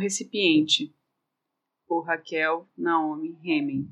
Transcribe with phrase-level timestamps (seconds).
[0.00, 0.94] Recipiente,
[1.86, 3.86] por Raquel Naomi Hemen.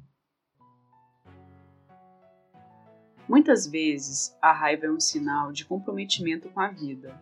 [3.29, 7.21] Muitas vezes, a raiva é um sinal de comprometimento com a vida.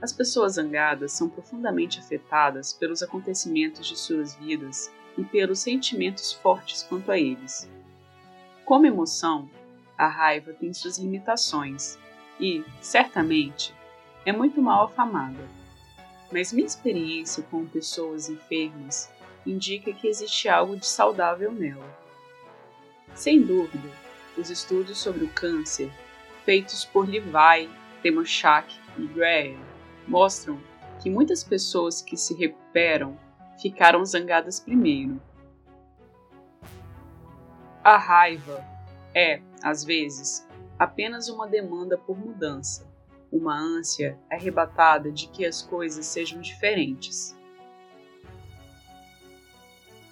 [0.00, 4.88] As pessoas zangadas são profundamente afetadas pelos acontecimentos de suas vidas
[5.18, 7.68] e pelos sentimentos fortes quanto a eles.
[8.64, 9.50] Como emoção,
[9.98, 11.98] a raiva tem suas limitações
[12.38, 13.74] e, certamente,
[14.24, 15.63] é muito mal afamada
[16.34, 19.08] mas minha experiência com pessoas enfermas
[19.46, 21.96] indica que existe algo de saudável nela.
[23.14, 23.88] Sem dúvida,
[24.36, 25.92] os estudos sobre o câncer,
[26.44, 27.70] feitos por Levi,
[28.02, 29.64] Temoshak e Graham,
[30.08, 30.60] mostram
[31.00, 33.16] que muitas pessoas que se recuperam
[33.62, 35.22] ficaram zangadas primeiro.
[37.84, 38.64] A raiva
[39.14, 40.44] é, às vezes,
[40.80, 42.92] apenas uma demanda por mudança
[43.34, 47.36] uma ânsia arrebatada de que as coisas sejam diferentes.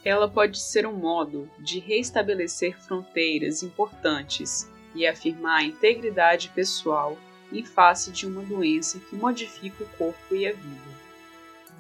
[0.04, 7.16] Ela pode ser um modo de restabelecer fronteiras importantes e afirmar a integridade pessoal
[7.52, 10.92] em face de uma doença que modifica o corpo e a vida.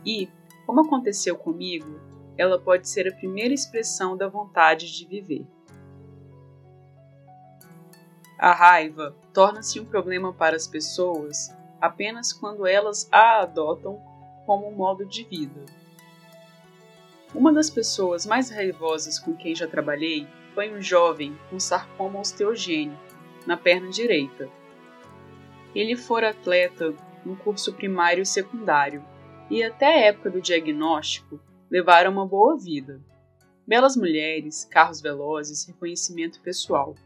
[0.06, 0.28] E,
[0.64, 2.00] como aconteceu comigo,
[2.38, 5.44] ela pode ser a primeira expressão da vontade de viver.
[8.42, 14.02] A raiva torna-se um problema para as pessoas apenas quando elas a adotam
[14.44, 15.64] como um modo de vida.
[17.32, 20.26] Uma das pessoas mais raivosas com quem já trabalhei
[20.56, 23.00] foi um jovem com sarcoma osteogênico
[23.46, 24.48] na perna direita.
[25.72, 26.92] Ele fora atleta
[27.24, 29.04] no curso primário e secundário
[29.48, 31.38] e até a época do diagnóstico
[31.70, 33.00] levaram uma boa vida.
[33.64, 36.96] Belas mulheres, carros velozes, reconhecimento pessoal.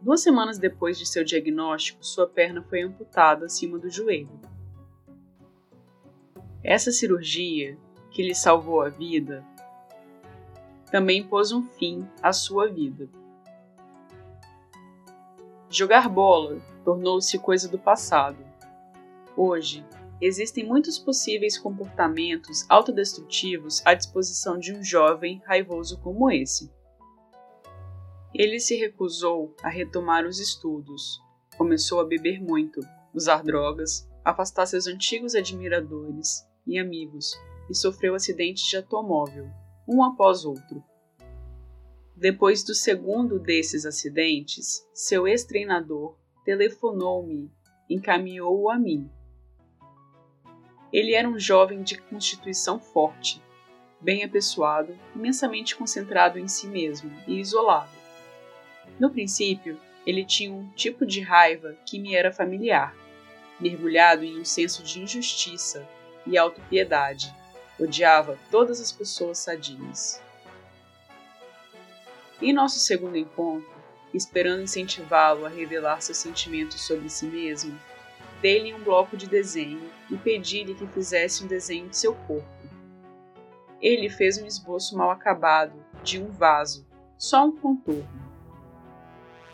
[0.00, 4.40] Duas semanas depois de seu diagnóstico, sua perna foi amputada acima do joelho.
[6.64, 7.76] Essa cirurgia,
[8.10, 9.44] que lhe salvou a vida,
[10.90, 13.10] também pôs um fim à sua vida.
[15.68, 18.42] Jogar bola tornou-se coisa do passado.
[19.36, 19.84] Hoje,
[20.18, 26.72] existem muitos possíveis comportamentos autodestrutivos à disposição de um jovem raivoso como esse.
[28.34, 31.20] Ele se recusou a retomar os estudos.
[31.56, 32.80] Começou a beber muito,
[33.12, 37.34] usar drogas, afastar seus antigos admiradores e amigos
[37.68, 39.48] e sofreu acidentes de automóvel,
[39.88, 40.82] um após outro.
[42.16, 47.50] Depois do segundo desses acidentes, seu ex-treinador telefonou-me,
[47.88, 49.10] encaminhou-o a mim.
[50.92, 53.42] Ele era um jovem de constituição forte,
[54.00, 57.99] bem apessoado, imensamente concentrado em si mesmo e isolado.
[59.00, 62.94] No princípio, ele tinha um tipo de raiva que me era familiar,
[63.58, 65.88] mergulhado em um senso de injustiça
[66.26, 67.34] e autopiedade.
[67.78, 70.20] Odiava todas as pessoas sadias.
[72.42, 73.72] Em nosso segundo encontro,
[74.12, 77.80] esperando incentivá-lo a revelar seus sentimentos sobre si mesmo,
[78.42, 82.46] dei-lhe um bloco de desenho e pedi-lhe que fizesse um desenho de seu corpo.
[83.80, 88.29] Ele fez um esboço mal acabado de um vaso, só um contorno.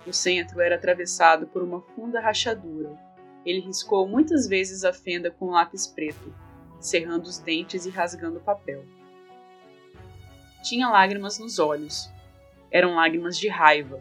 [0.07, 2.97] O centro era atravessado por uma funda rachadura.
[3.45, 6.33] Ele riscou muitas vezes a fenda com lápis preto,
[6.79, 8.85] cerrando os dentes e rasgando o papel.
[10.63, 12.09] Tinha lágrimas nos olhos.
[12.71, 14.01] Eram lágrimas de raiva.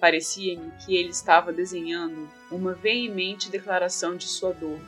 [0.00, 4.80] Parecia-me que ele estava desenhando uma veemente declaração de sua dor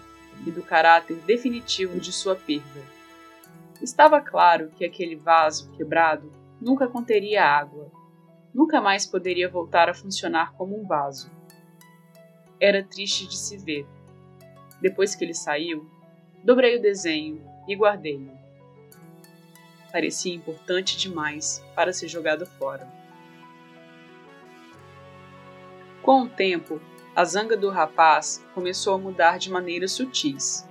[0.46, 2.82] e do caráter definitivo de sua perda.
[3.82, 6.30] Estava claro que aquele vaso quebrado
[6.60, 7.90] nunca conteria água
[8.54, 11.30] nunca mais poderia voltar a funcionar como um vaso.
[12.60, 13.86] Era triste de se ver.
[14.80, 15.88] Depois que ele saiu,
[16.44, 18.30] dobrei o desenho e guardei-o.
[19.92, 22.86] Parecia importante demais para ser jogado fora.
[26.02, 26.80] Com o tempo,
[27.14, 30.66] a zanga do rapaz começou a mudar de maneiras sutis.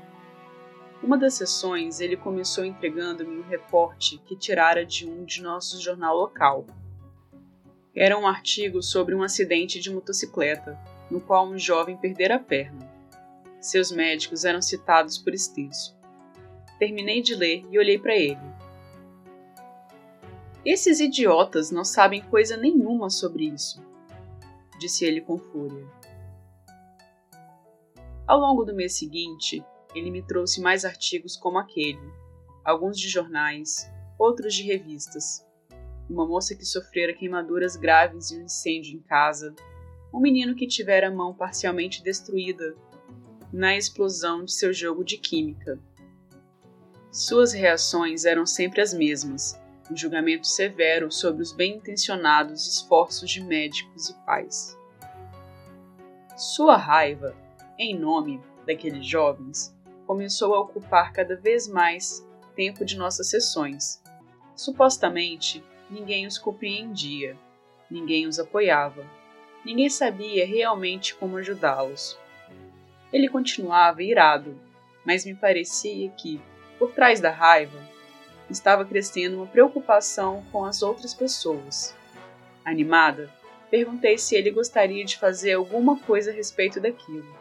[1.03, 6.15] Uma das sessões, ele começou entregando-me um reporte que tirara de um de nosso jornal
[6.15, 6.65] local
[7.99, 10.79] era um artigo sobre um acidente de motocicleta,
[11.11, 12.89] no qual um jovem perdera a perna.
[13.59, 15.99] Seus médicos eram citados por extenso.
[16.79, 18.39] Terminei de ler e olhei para ele.
[20.63, 23.83] Esses idiotas não sabem coisa nenhuma sobre isso,
[24.79, 25.85] disse ele com fúria.
[28.25, 29.61] Ao longo do mês seguinte,
[29.93, 31.99] ele me trouxe mais artigos como aquele,
[32.63, 35.48] alguns de jornais, outros de revistas
[36.09, 39.53] uma moça que sofrera queimaduras graves e um incêndio em casa,
[40.13, 42.75] um menino que tivera a mão parcialmente destruída
[43.53, 45.79] na explosão de seu jogo de química.
[47.11, 49.59] Suas reações eram sempre as mesmas:
[49.89, 54.77] um julgamento severo sobre os bem-intencionados esforços de médicos e pais.
[56.35, 57.35] Sua raiva,
[57.77, 59.75] em nome daqueles jovens,
[60.05, 62.25] começou a ocupar cada vez mais
[62.55, 64.01] tempo de nossas sessões.
[64.55, 67.37] Supostamente, ninguém os compreendia,
[67.89, 69.05] ninguém os apoiava,
[69.65, 72.17] ninguém sabia realmente como ajudá-los.
[73.11, 74.59] Ele continuava irado,
[75.05, 76.39] mas me parecia que,
[76.77, 77.79] por trás da raiva,
[78.49, 81.95] estava crescendo uma preocupação com as outras pessoas.
[82.63, 83.31] Animada,
[83.69, 87.35] perguntei se ele gostaria de fazer alguma coisa a respeito daquilo.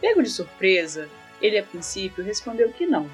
[0.00, 1.08] Pego de surpresa,
[1.40, 3.10] ele a princípio respondeu que não.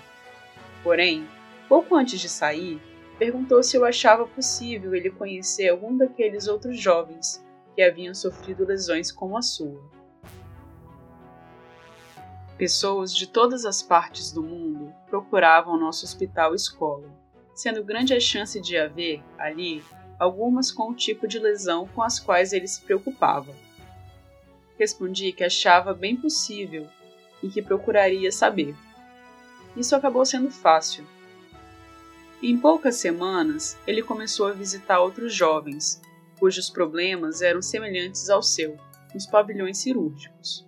[0.83, 1.27] Porém,
[1.69, 2.81] pouco antes de sair,
[3.23, 7.41] perguntou se eu achava possível ele conhecer algum daqueles outros jovens
[7.73, 9.81] que haviam sofrido lesões como a sua.
[12.59, 17.09] Pessoas de todas as partes do mundo procuravam nosso hospital escola,
[17.55, 19.85] sendo grande a chance de haver, ali,
[20.19, 23.55] algumas com o tipo de lesão com as quais ele se preocupava.
[24.77, 26.89] Respondi que achava bem possível
[27.41, 28.75] e que procuraria saber.
[29.77, 31.07] Isso acabou sendo fácil.
[32.43, 36.03] Em poucas semanas, ele começou a visitar outros jovens,
[36.41, 38.77] cujos problemas eram semelhantes ao seu,
[39.15, 40.67] nos pavilhões cirúrgicos.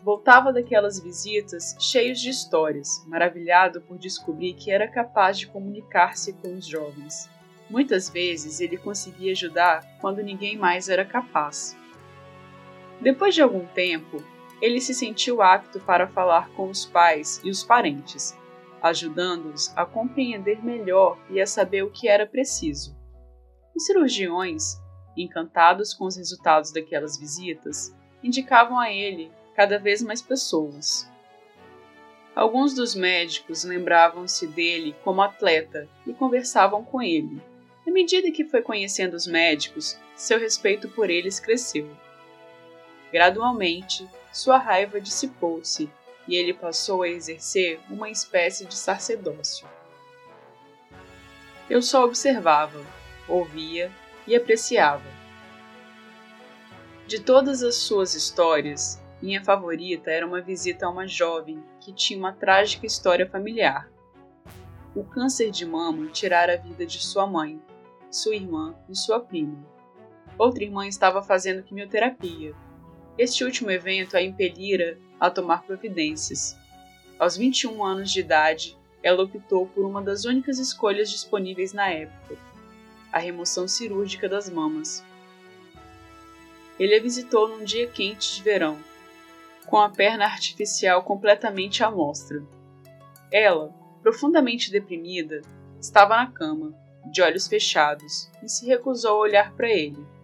[0.00, 6.54] Voltava daquelas visitas cheios de histórias, maravilhado por descobrir que era capaz de comunicar-se com
[6.54, 7.28] os jovens.
[7.68, 11.76] Muitas vezes ele conseguia ajudar quando ninguém mais era capaz.
[13.00, 14.22] Depois de algum tempo,
[14.60, 18.36] ele se sentiu apto para falar com os pais e os parentes,
[18.82, 22.96] ajudando-os a compreender melhor e a saber o que era preciso.
[23.74, 24.80] Os cirurgiões,
[25.16, 31.10] encantados com os resultados daquelas visitas, indicavam a ele cada vez mais pessoas.
[32.34, 37.40] Alguns dos médicos lembravam-se dele como atleta e conversavam com ele.
[37.86, 41.88] À medida que foi conhecendo os médicos, seu respeito por eles cresceu.
[43.10, 44.06] Gradualmente,
[44.36, 45.90] sua raiva dissipou-se
[46.28, 49.66] e ele passou a exercer uma espécie de sacerdócio.
[51.70, 52.84] Eu só observava,
[53.26, 53.90] ouvia
[54.26, 55.08] e apreciava.
[57.06, 62.18] De todas as suas histórias, minha favorita era uma visita a uma jovem que tinha
[62.18, 63.90] uma trágica história familiar.
[64.94, 67.58] O câncer de mama tirara a vida de sua mãe,
[68.10, 69.66] sua irmã e sua prima.
[70.36, 72.54] Outra irmã estava fazendo quimioterapia.
[73.18, 76.54] Este último evento a impelira a tomar providências.
[77.18, 82.36] Aos 21 anos de idade, ela optou por uma das únicas escolhas disponíveis na época:
[83.10, 85.02] a remoção cirúrgica das mamas.
[86.78, 88.76] Ele a visitou num dia quente de verão,
[89.64, 92.42] com a perna artificial completamente à mostra.
[93.32, 95.40] Ela, profundamente deprimida,
[95.80, 96.74] estava na cama,
[97.10, 100.15] de olhos fechados, e se recusou a olhar para ele.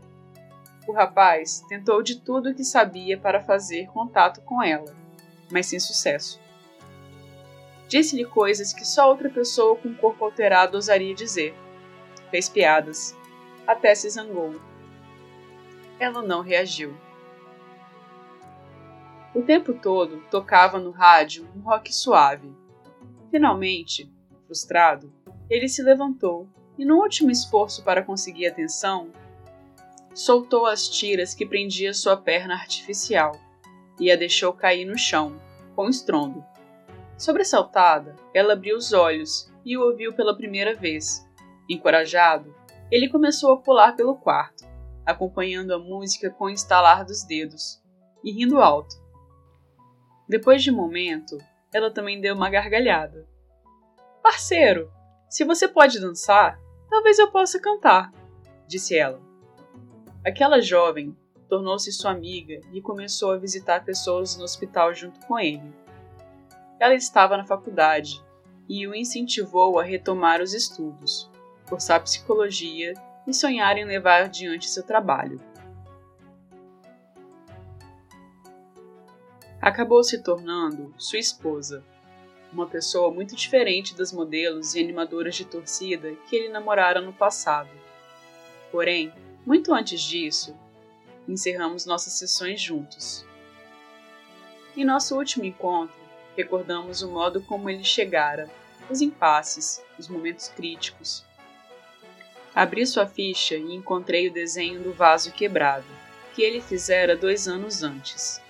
[0.86, 4.94] O rapaz tentou de tudo o que sabia para fazer contato com ela,
[5.50, 6.40] mas sem sucesso.
[7.88, 11.54] Disse-lhe coisas que só outra pessoa com corpo alterado ousaria dizer.
[12.30, 13.14] Fez piadas.
[13.66, 14.58] Até se zangou.
[16.00, 16.96] Ela não reagiu.
[19.34, 22.50] O tempo todo tocava no rádio um rock suave.
[23.30, 24.10] Finalmente,
[24.46, 25.12] frustrado,
[25.48, 26.48] ele se levantou
[26.78, 29.10] e, no último esforço para conseguir atenção,
[30.14, 33.32] soltou as tiras que prendia sua perna artificial
[33.98, 35.40] e a deixou cair no chão,
[35.74, 36.44] com estrondo.
[37.16, 41.26] Sobressaltada, ela abriu os olhos e o ouviu pela primeira vez.
[41.68, 42.54] Encorajado,
[42.90, 44.64] ele começou a pular pelo quarto,
[45.06, 47.80] acompanhando a música com o estalar dos dedos
[48.24, 48.96] e rindo alto.
[50.28, 51.38] Depois de um momento,
[51.72, 53.26] ela também deu uma gargalhada.
[54.22, 54.90] Parceiro,
[55.28, 58.12] se você pode dançar, talvez eu possa cantar,
[58.66, 59.31] disse ela.
[60.24, 61.16] Aquela jovem
[61.48, 65.72] tornou-se sua amiga e começou a visitar pessoas no hospital junto com ele.
[66.78, 68.22] Ela estava na faculdade
[68.68, 71.30] e o incentivou a retomar os estudos,
[71.68, 72.94] cursar psicologia
[73.26, 75.40] e sonhar em levar adiante seu trabalho.
[79.62, 81.84] acabou se tornando sua esposa,
[82.52, 87.70] uma pessoa muito diferente das modelos e animadoras de torcida que ele namorara no passado.
[88.72, 89.12] Porém,
[89.44, 90.56] muito antes disso,
[91.28, 93.24] encerramos nossas sessões juntos.
[94.76, 95.96] Em nosso último encontro,
[96.36, 98.48] recordamos o modo como ele chegara,
[98.88, 101.24] os impasses, os momentos críticos.
[102.54, 105.86] Abri sua ficha e encontrei o desenho do vaso quebrado,
[106.34, 108.40] que ele fizera dois anos antes.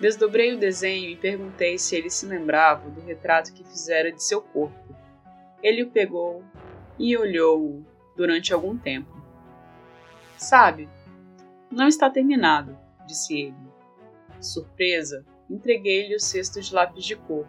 [0.00, 4.42] Desdobrei o desenho e perguntei se ele se lembrava do retrato que fizera de seu
[4.42, 4.94] corpo.
[5.62, 6.44] Ele o pegou
[6.98, 7.84] e olhou-o
[8.16, 9.23] durante algum tempo.
[10.36, 10.88] Sabe,
[11.70, 13.56] não está terminado, disse ele.
[14.40, 17.46] Surpresa, entreguei-lhe o cesto de lápis de cor.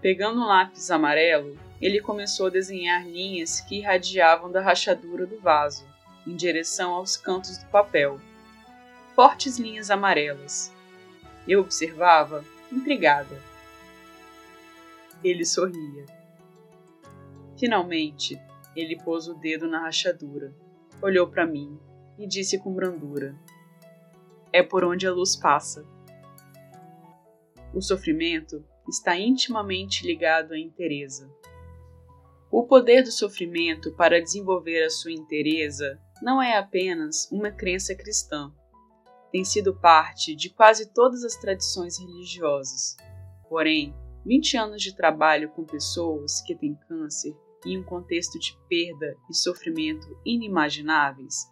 [0.00, 5.86] Pegando um lápis amarelo, ele começou a desenhar linhas que irradiavam da rachadura do vaso,
[6.26, 8.20] em direção aos cantos do papel.
[9.14, 10.72] Fortes linhas amarelas.
[11.46, 13.42] Eu observava, intrigada.
[15.22, 16.06] Ele sorria.
[17.58, 18.40] Finalmente,
[18.74, 20.54] ele pôs o dedo na rachadura,
[21.02, 21.78] olhou para mim
[22.18, 23.34] e disse com brandura:
[24.52, 25.86] É por onde a luz passa.
[27.74, 31.30] O sofrimento está intimamente ligado à interesa.
[32.50, 38.52] O poder do sofrimento para desenvolver a sua interesa não é apenas uma crença cristã.
[39.30, 42.96] Tem sido parte de quase todas as tradições religiosas.
[43.48, 43.94] Porém,
[44.26, 49.34] 20 anos de trabalho com pessoas que têm câncer em um contexto de perda e
[49.34, 51.50] sofrimento inimagináveis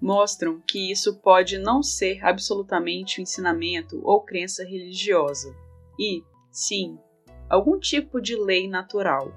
[0.00, 5.54] mostram que isso pode não ser absolutamente um ensinamento ou crença religiosa,
[5.98, 6.98] e, sim,
[7.48, 9.32] algum tipo de lei natural.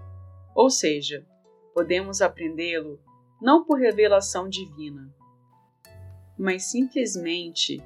[0.54, 1.26] Ou seja,
[1.74, 3.00] podemos aprendê-lo
[3.42, 5.12] não por revelação divina,
[6.38, 7.82] mas simplesmente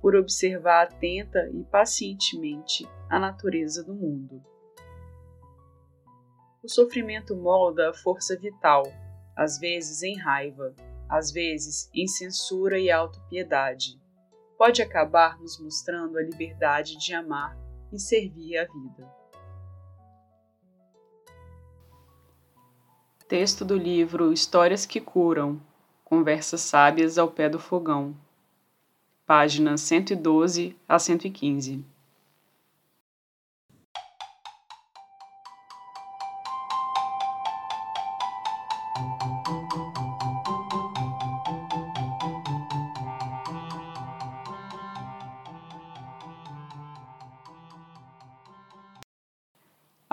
[0.00, 4.42] por observar atenta e pacientemente a natureza do mundo.
[6.62, 8.82] O sofrimento molda a força vital,
[9.36, 10.74] às vezes em raiva,
[11.08, 14.00] às vezes em censura e autopiedade.
[14.56, 17.56] Pode acabar nos mostrando a liberdade de amar
[17.92, 19.08] e servir a vida.
[23.28, 25.60] Texto do livro Histórias que Curam
[26.04, 28.16] Conversas Sábias ao Pé do Fogão,
[29.26, 31.84] páginas 112 a 115.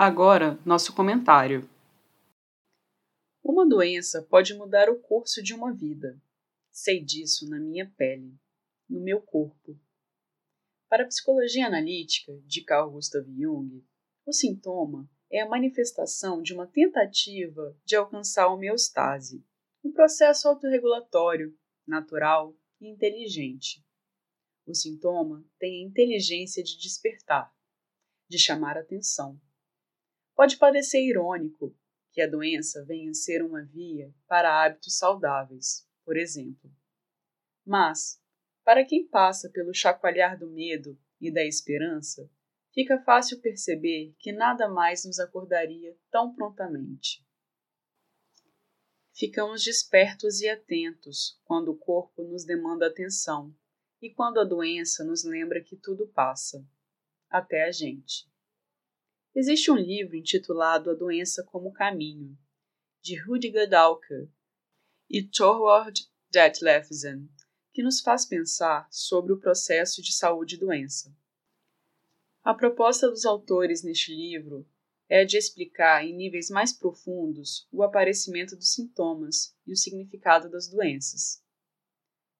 [0.08, 1.68] Agora, nosso comentário.
[3.42, 6.16] Uma doença pode mudar o curso de uma vida.
[6.70, 8.32] Sei disso na minha pele,
[8.88, 9.76] no meu corpo.
[10.88, 13.84] Para a psicologia analítica de Carl Gustav Jung,
[14.24, 19.44] o sintoma é a manifestação de uma tentativa de alcançar a homeostase,
[19.82, 21.52] um processo autorregulatório,
[21.84, 23.84] natural e inteligente.
[24.64, 27.52] O sintoma tem a inteligência de despertar,
[28.28, 29.36] de chamar atenção
[30.36, 31.74] Pode parecer irônico
[32.12, 36.70] que a doença venha a ser uma via para hábitos saudáveis, por exemplo.
[37.64, 38.22] Mas,
[38.62, 42.30] para quem passa pelo chacoalhar do medo e da esperança,
[42.74, 47.24] fica fácil perceber que nada mais nos acordaria tão prontamente.
[49.14, 53.56] Ficamos despertos e atentos quando o corpo nos demanda atenção
[54.02, 56.62] e quando a doença nos lembra que tudo passa,
[57.30, 58.28] até a gente.
[59.38, 62.38] Existe um livro intitulado A Doença como Caminho,
[63.02, 64.30] de Rudiger Dalker
[65.10, 67.28] e Thorwald Detlefsen,
[67.70, 71.14] que nos faz pensar sobre o processo de saúde e doença.
[72.42, 74.66] A proposta dos autores neste livro
[75.06, 80.66] é de explicar em níveis mais profundos o aparecimento dos sintomas e o significado das
[80.66, 81.44] doenças.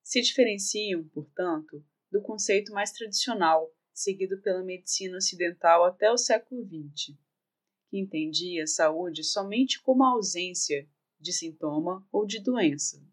[0.01, 7.17] Se diferenciam, portanto, do conceito mais tradicional seguido pela medicina ocidental até o século XX,
[7.89, 10.87] que entendia a saúde somente como a ausência
[11.19, 13.03] de sintoma ou de doença.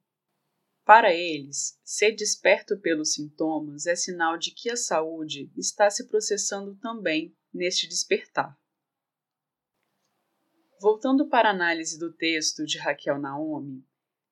[0.85, 6.77] Para eles, ser desperto pelos sintomas é sinal de que a saúde está se processando
[6.77, 8.55] também neste despertar.
[10.79, 13.83] Voltando para a análise do texto de Raquel Naomi,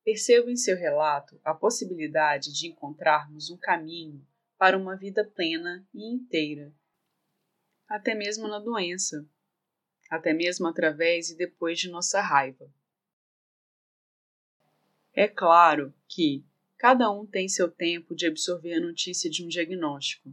[0.04, 4.22] percebo em seu relato a possibilidade de encontrarmos um caminho
[4.62, 6.72] para uma vida plena e inteira,
[7.88, 9.28] até mesmo na doença,
[10.08, 12.72] até mesmo através e depois de nossa raiva.
[15.12, 16.46] É claro que
[16.78, 20.32] cada um tem seu tempo de absorver a notícia de um diagnóstico.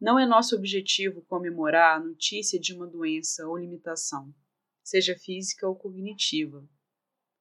[0.00, 4.34] Não é nosso objetivo comemorar a notícia de uma doença ou limitação,
[4.82, 6.66] seja física ou cognitiva.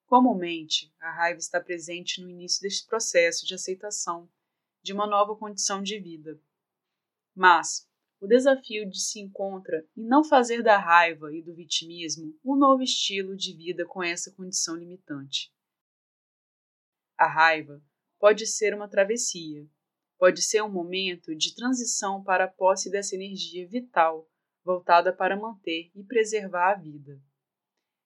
[0.05, 4.29] Comumente, a raiva está presente no início deste processo de aceitação
[4.85, 6.39] de uma nova condição de vida.
[7.33, 7.89] Mas
[8.21, 12.83] o desafio de se encontra em não fazer da raiva e do vitimismo um novo
[12.83, 15.51] estilo de vida com essa condição limitante.
[17.17, 17.83] A raiva
[18.19, 19.67] pode ser uma travessia,
[20.19, 24.29] pode ser um momento de transição para a posse dessa energia vital
[24.63, 27.19] voltada para manter e preservar a vida.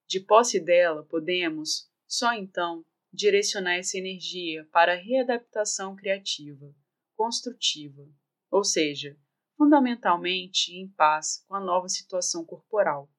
[0.07, 6.73] De posse dela, podemos, só então, direcionar essa energia para a readaptação criativa,
[7.15, 8.07] construtiva,
[8.51, 9.17] ou seja,
[9.57, 13.11] fundamentalmente em paz com a nova situação corporal.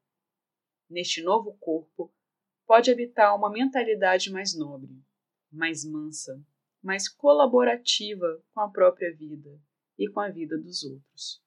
[0.89, 2.13] Neste novo corpo,
[2.67, 5.03] pode habitar uma mentalidade mais nobre,
[5.51, 6.43] mais mansa,
[6.83, 9.61] mais colaborativa com a própria vida
[9.99, 11.43] e com a vida dos outros.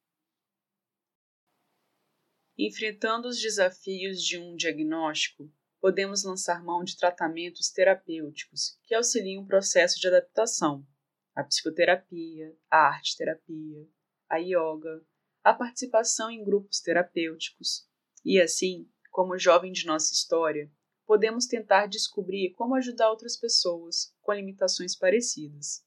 [2.58, 5.52] Enfrentando os desafios de um diagnóstico,
[5.84, 10.88] podemos lançar mão de tratamentos terapêuticos que auxiliam o processo de adaptação,
[11.36, 13.86] a psicoterapia, a arte-terapia,
[14.30, 15.06] a yoga,
[15.44, 17.86] a participação em grupos terapêuticos,
[18.24, 20.72] e assim, como jovem de nossa história,
[21.06, 25.86] podemos tentar descobrir como ajudar outras pessoas com limitações parecidas.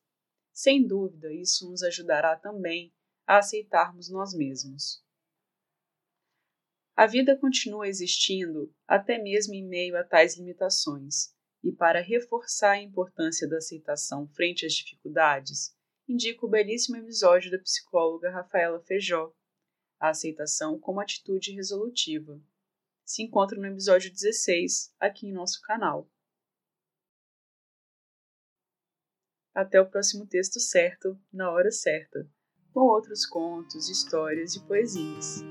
[0.53, 2.93] Sem dúvida, isso nos ajudará também
[3.27, 5.03] a aceitarmos nós mesmos.
[6.97, 12.83] A vida continua existindo até mesmo em meio a tais limitações, e para reforçar a
[12.83, 15.77] importância da aceitação frente às dificuldades,
[16.09, 19.31] indico o belíssimo episódio da psicóloga Rafaela Feijó,
[20.01, 22.41] a aceitação como atitude resolutiva.
[23.05, 26.11] Se encontra no episódio 16, aqui em nosso canal.
[29.55, 32.27] Até o próximo texto certo, na hora certa,
[32.73, 35.43] com outros contos, histórias e poesias.